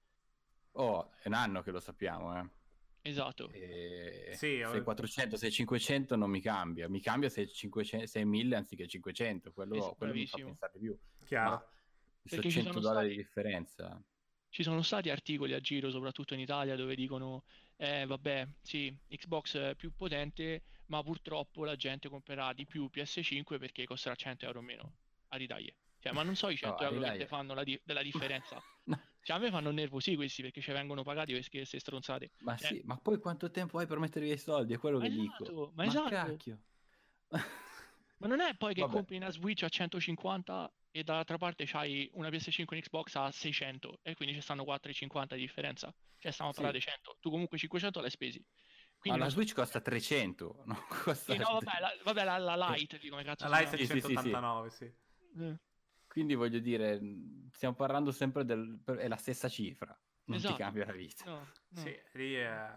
[0.73, 2.49] Oh, è un anno che lo sappiamo, eh.
[3.01, 3.49] Esatto.
[3.51, 6.88] E Sì, se è 400, se è 500 non mi cambia.
[6.88, 9.51] Mi cambia se è, 500, se è 1000 anziché 500.
[9.51, 10.97] Quello, Es- quello mi fa pensare di più.
[11.25, 11.49] Chiaro.
[11.49, 11.65] Ma
[12.23, 14.03] Perché ci 100 sono dollari stati- di differenza.
[14.51, 17.43] Ci sono stati articoli a giro, soprattutto in Italia, dove dicono,
[17.77, 23.60] eh vabbè, sì, Xbox è più potente, ma purtroppo la gente comprerà di più PS5
[23.60, 24.93] perché costerà 100 euro meno
[25.27, 25.75] a ritaglie.
[25.99, 28.62] Cioè, ma non so i 100 a euro che te fanno la, di- della differenza.
[28.89, 28.99] No.
[29.21, 32.32] Cioè, a me fanno nervosi questi perché ci vengono pagati queste queste stronzate.
[32.39, 34.73] Ma Cioè- sì, ma poi quanto tempo hai per mettere via i soldi?
[34.73, 35.71] È quello Ma che esatto, dico.
[35.75, 36.10] ma esatto.
[36.10, 36.60] cacchio.
[37.27, 38.93] Ma non è poi che Vabbè.
[38.93, 43.99] compri una Switch a 150 e dall'altra parte c'hai una PS5 in Xbox a 600
[44.02, 45.93] e quindi ci stanno 4,50 di differenza.
[46.17, 46.62] Cioè stiamo a Sì.
[46.62, 47.17] parlare di 100.
[47.19, 48.39] Tu comunque 500 l'hai spesi.
[48.39, 51.34] Ma Quindi la non so- Switch costa 300, non costa...
[51.34, 53.86] Sì, no, vabbè, la, vabbè, la, la Lite, di come cazzo La Lite è Sì,
[53.86, 54.13] sì, sì, sì.
[54.13, 54.93] 189, sì.
[55.32, 55.52] chiama.
[55.54, 55.60] Eh,
[56.08, 56.99] Quindi voglio dire,
[57.54, 58.82] stiamo parlando sempre del...
[58.97, 60.56] è la stessa cifra, non Esatto.
[60.56, 61.23] ti cambia la vita.
[61.25, 61.38] no,
[61.69, 61.80] no.
[61.80, 62.71] Sì, lì è...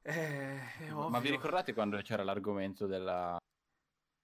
[0.00, 3.36] è, è Ma vi ricordate quando c'era l'argomento della,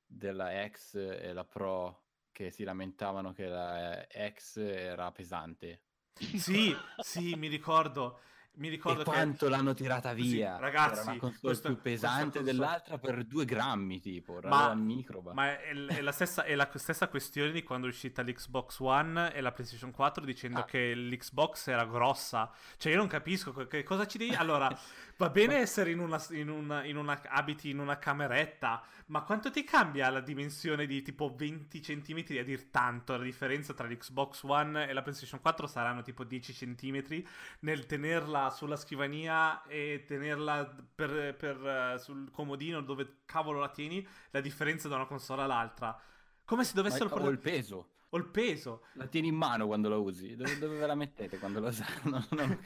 [0.06, 5.82] della X e la Pro che si lamentavano che la X era pesante?
[6.14, 8.20] Sì, sì, mi ricordo.
[8.54, 9.10] Mi ricordo e che...
[9.10, 10.58] quanto l'hanno tirata Sì, via?
[10.58, 15.32] ragazzi, era una console questa- più pesante console- dell'altra per due grammi, tipo, Ma- microba.
[15.32, 19.32] Ma è, è la stessa, è la stessa questione di quando è uscita l'Xbox One
[19.32, 20.64] e la PlayStation 4 dicendo Ah.
[20.64, 22.50] che l'Xbox era grossa.
[22.76, 24.34] Cioè, io non capisco che, che cosa ci devi.
[24.34, 24.68] Allora,
[25.16, 29.50] va bene essere in una, in una- in una- abiti in una cameretta, ma quanto
[29.50, 33.16] ti cambia la dimensione di tipo 20 cm a dir tanto?
[33.16, 37.22] La differenza tra l'Xbox One e la PlayStation 4 saranno tipo 10 cm
[37.60, 43.68] nel tenerla metterla sulla scrivania e tenerla per, per, eh, sul comodino dove cavolo la
[43.68, 45.98] tieni, la differenza da una console all'altra.
[46.44, 47.88] Come se dovessero Ma- o il peso.
[48.10, 48.84] O il peso.
[48.94, 50.34] La tieni in mano quando la usi.
[50.34, 52.00] Dove, dove ve la mettete quando la usate?
[52.08, 52.62] Non- non-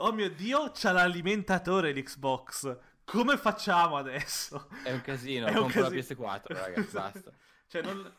[0.00, 2.76] Oh mio dio, c'ha l'alimentatore l'Xbox.
[3.04, 4.68] Come facciamo adesso?
[4.84, 5.46] È un casino.
[5.46, 6.20] È un compro la casino.
[6.20, 6.94] PS4, ragazzi.
[6.94, 7.32] Basta.
[7.68, 8.10] Cioè, non-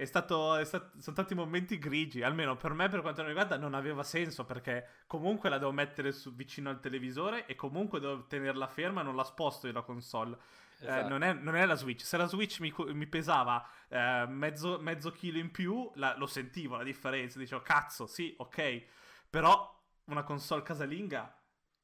[0.00, 2.22] è stato, è stat- sono stati momenti grigi.
[2.22, 6.12] Almeno per me, per quanto mi riguarda, non aveva senso perché comunque la devo mettere
[6.12, 10.36] su- vicino al televisore e comunque devo tenerla ferma non la sposto io la console.
[10.80, 11.08] Eh, Esatto.
[11.08, 12.04] non, è, non è la Switch.
[12.04, 16.76] Se la Switch mi, mi pesava eh, mezzo, mezzo chilo in più, la- lo sentivo
[16.76, 17.36] la differenza.
[17.40, 18.84] Dicevo, cazzo, sì, ok.
[19.28, 21.36] Però una console casalinga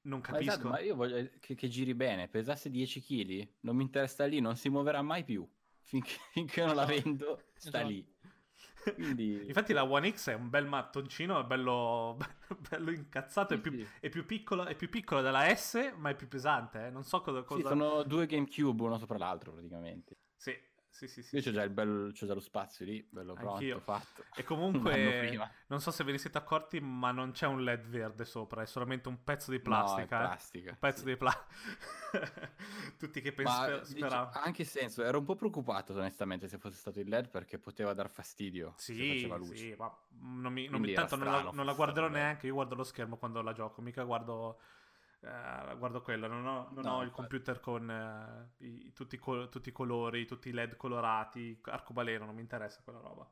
[0.02, 0.52] non Ma capisco.
[0.52, 2.28] esatto, ma io voglio che, che giri bene.
[2.28, 5.44] Pesasse 10 kg, non mi interessa lì, non si muoverà mai più.
[5.84, 7.88] Finché, finché non la vendo, sta Esatto.
[7.88, 8.06] lì.
[8.92, 9.46] Quindi...
[9.46, 12.16] Infatti la One X è un bel mattoncino, è bello,
[12.68, 13.88] bello incazzato, è Sì, più, sì.
[14.00, 16.90] è più piccolo, è più piccolo della S, ma è più pesante, eh.
[16.90, 17.44] Non so cosa...
[17.48, 17.68] Sì, cosa...
[17.68, 20.16] sono due GameCube uno sopra l'altro praticamente.
[20.36, 20.52] Sì,
[20.94, 21.52] sì, sì, sì, Io c'ho sì.
[21.52, 23.80] già, il bel, c'ho già lo spazio lì, bello Anch'io.
[23.80, 24.24] pronto, fatto.
[24.36, 24.94] E comunque,
[25.66, 28.66] non so se ve ne siete accorti, ma non c'è un LED verde sopra, è
[28.66, 30.02] solamente un pezzo di No, è plastica.
[30.02, 30.06] eh.
[30.06, 30.70] plastica.
[30.70, 31.04] Un pezzo sì.
[31.06, 31.52] di plastica.
[32.96, 33.84] Tutti che pensano...
[33.84, 34.30] speravano.
[34.30, 37.92] ha anche senso, ero un po' preoccupato onestamente se fosse stato il LED perché poteva
[37.92, 39.56] dar fastidio se Sì, faceva luce.
[39.56, 42.74] sì, ma non mi, non mi- tanto non la, non la guarderò neanche, io guardo
[42.76, 44.60] lo schermo quando la gioco, mica guardo,
[45.24, 49.18] eh, guardo quello, non ho, non No, ho il computer con eh, i- tutti, i
[49.18, 53.28] col- tutti i colori, tutti i LED colorati, arcobaleno, non mi interessa quella roba.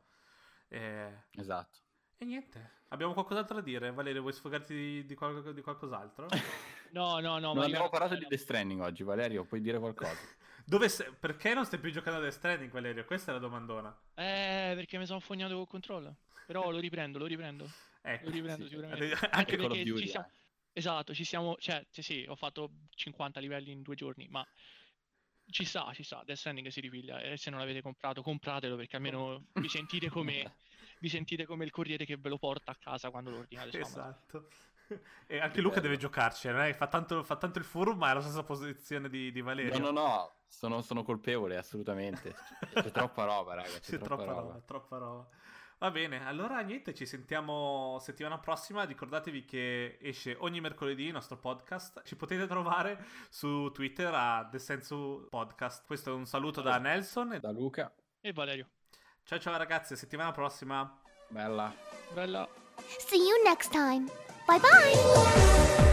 [0.69, 1.79] Eh, Esatto.
[2.19, 3.93] e niente, abbiamo qualcos'altro da dire?
[3.93, 6.27] Valerio, vuoi sfogarti di, di qual- di qualcos'altro?
[6.93, 7.55] No, no, no.
[7.55, 10.13] non ma abbiamo parlato di The Stranding oggi, Valerio, puoi dire qualcosa?
[10.65, 13.05] Dove sei- perché non stai più giocando a Death Stranding, Valerio?
[13.05, 13.99] Questa è la domandona.
[14.15, 16.17] Eh, perché mi sono fognato col controllo.
[16.47, 17.67] Però lo riprendo, lo riprendo.
[18.03, 18.27] Ecco.
[18.27, 19.13] Lo riprendo sì, sicuramente.
[19.13, 20.27] Anche Anche Call of Duty, ci siamo...
[20.27, 20.42] eh.
[20.73, 21.57] Esatto, ci siamo...
[21.59, 24.47] Cioè, sì, sì, ho fatto 50 livelli in due giorni, ma
[25.51, 26.23] ci sta, ci sta.
[26.25, 27.21] Death Stranding si ripiglia.
[27.21, 30.55] E se non l'avete comprato, compratelo perché almeno vi sentite come...
[31.01, 33.81] vi sentite come il corriere che ve lo porta a casa quando lo ordinate.
[33.81, 34.49] Esatto.
[35.27, 38.21] E anche Luca deve giocarci, che fa tanto, fa tanto il furbo, ma è alla
[38.21, 39.79] stessa posizione di, di Valerio.
[39.79, 42.35] No, no, no, sono, sono colpevole, assolutamente.
[42.75, 44.41] C'è troppa roba, raga, c'è, C'è troppa, troppa roba.
[44.41, 45.29] roba, troppa roba.
[45.83, 48.85] Va bene, allora niente, ci sentiamo settimana prossima.
[48.85, 52.03] Ricordatevi che esce ogni mercoledì il nostro podcast.
[52.05, 55.85] Ci potete trovare su Twitter a The Sensu Podcast.
[55.85, 57.37] Questo è un saluto da Nelson.
[57.41, 58.69] Da Luca, E Valerio.
[59.25, 61.01] Ciao ciao ragazzi, settimana prossima.
[61.27, 61.75] bella.
[62.13, 62.49] Bella.
[63.01, 64.05] See you next time.
[64.47, 65.92] Bye bye.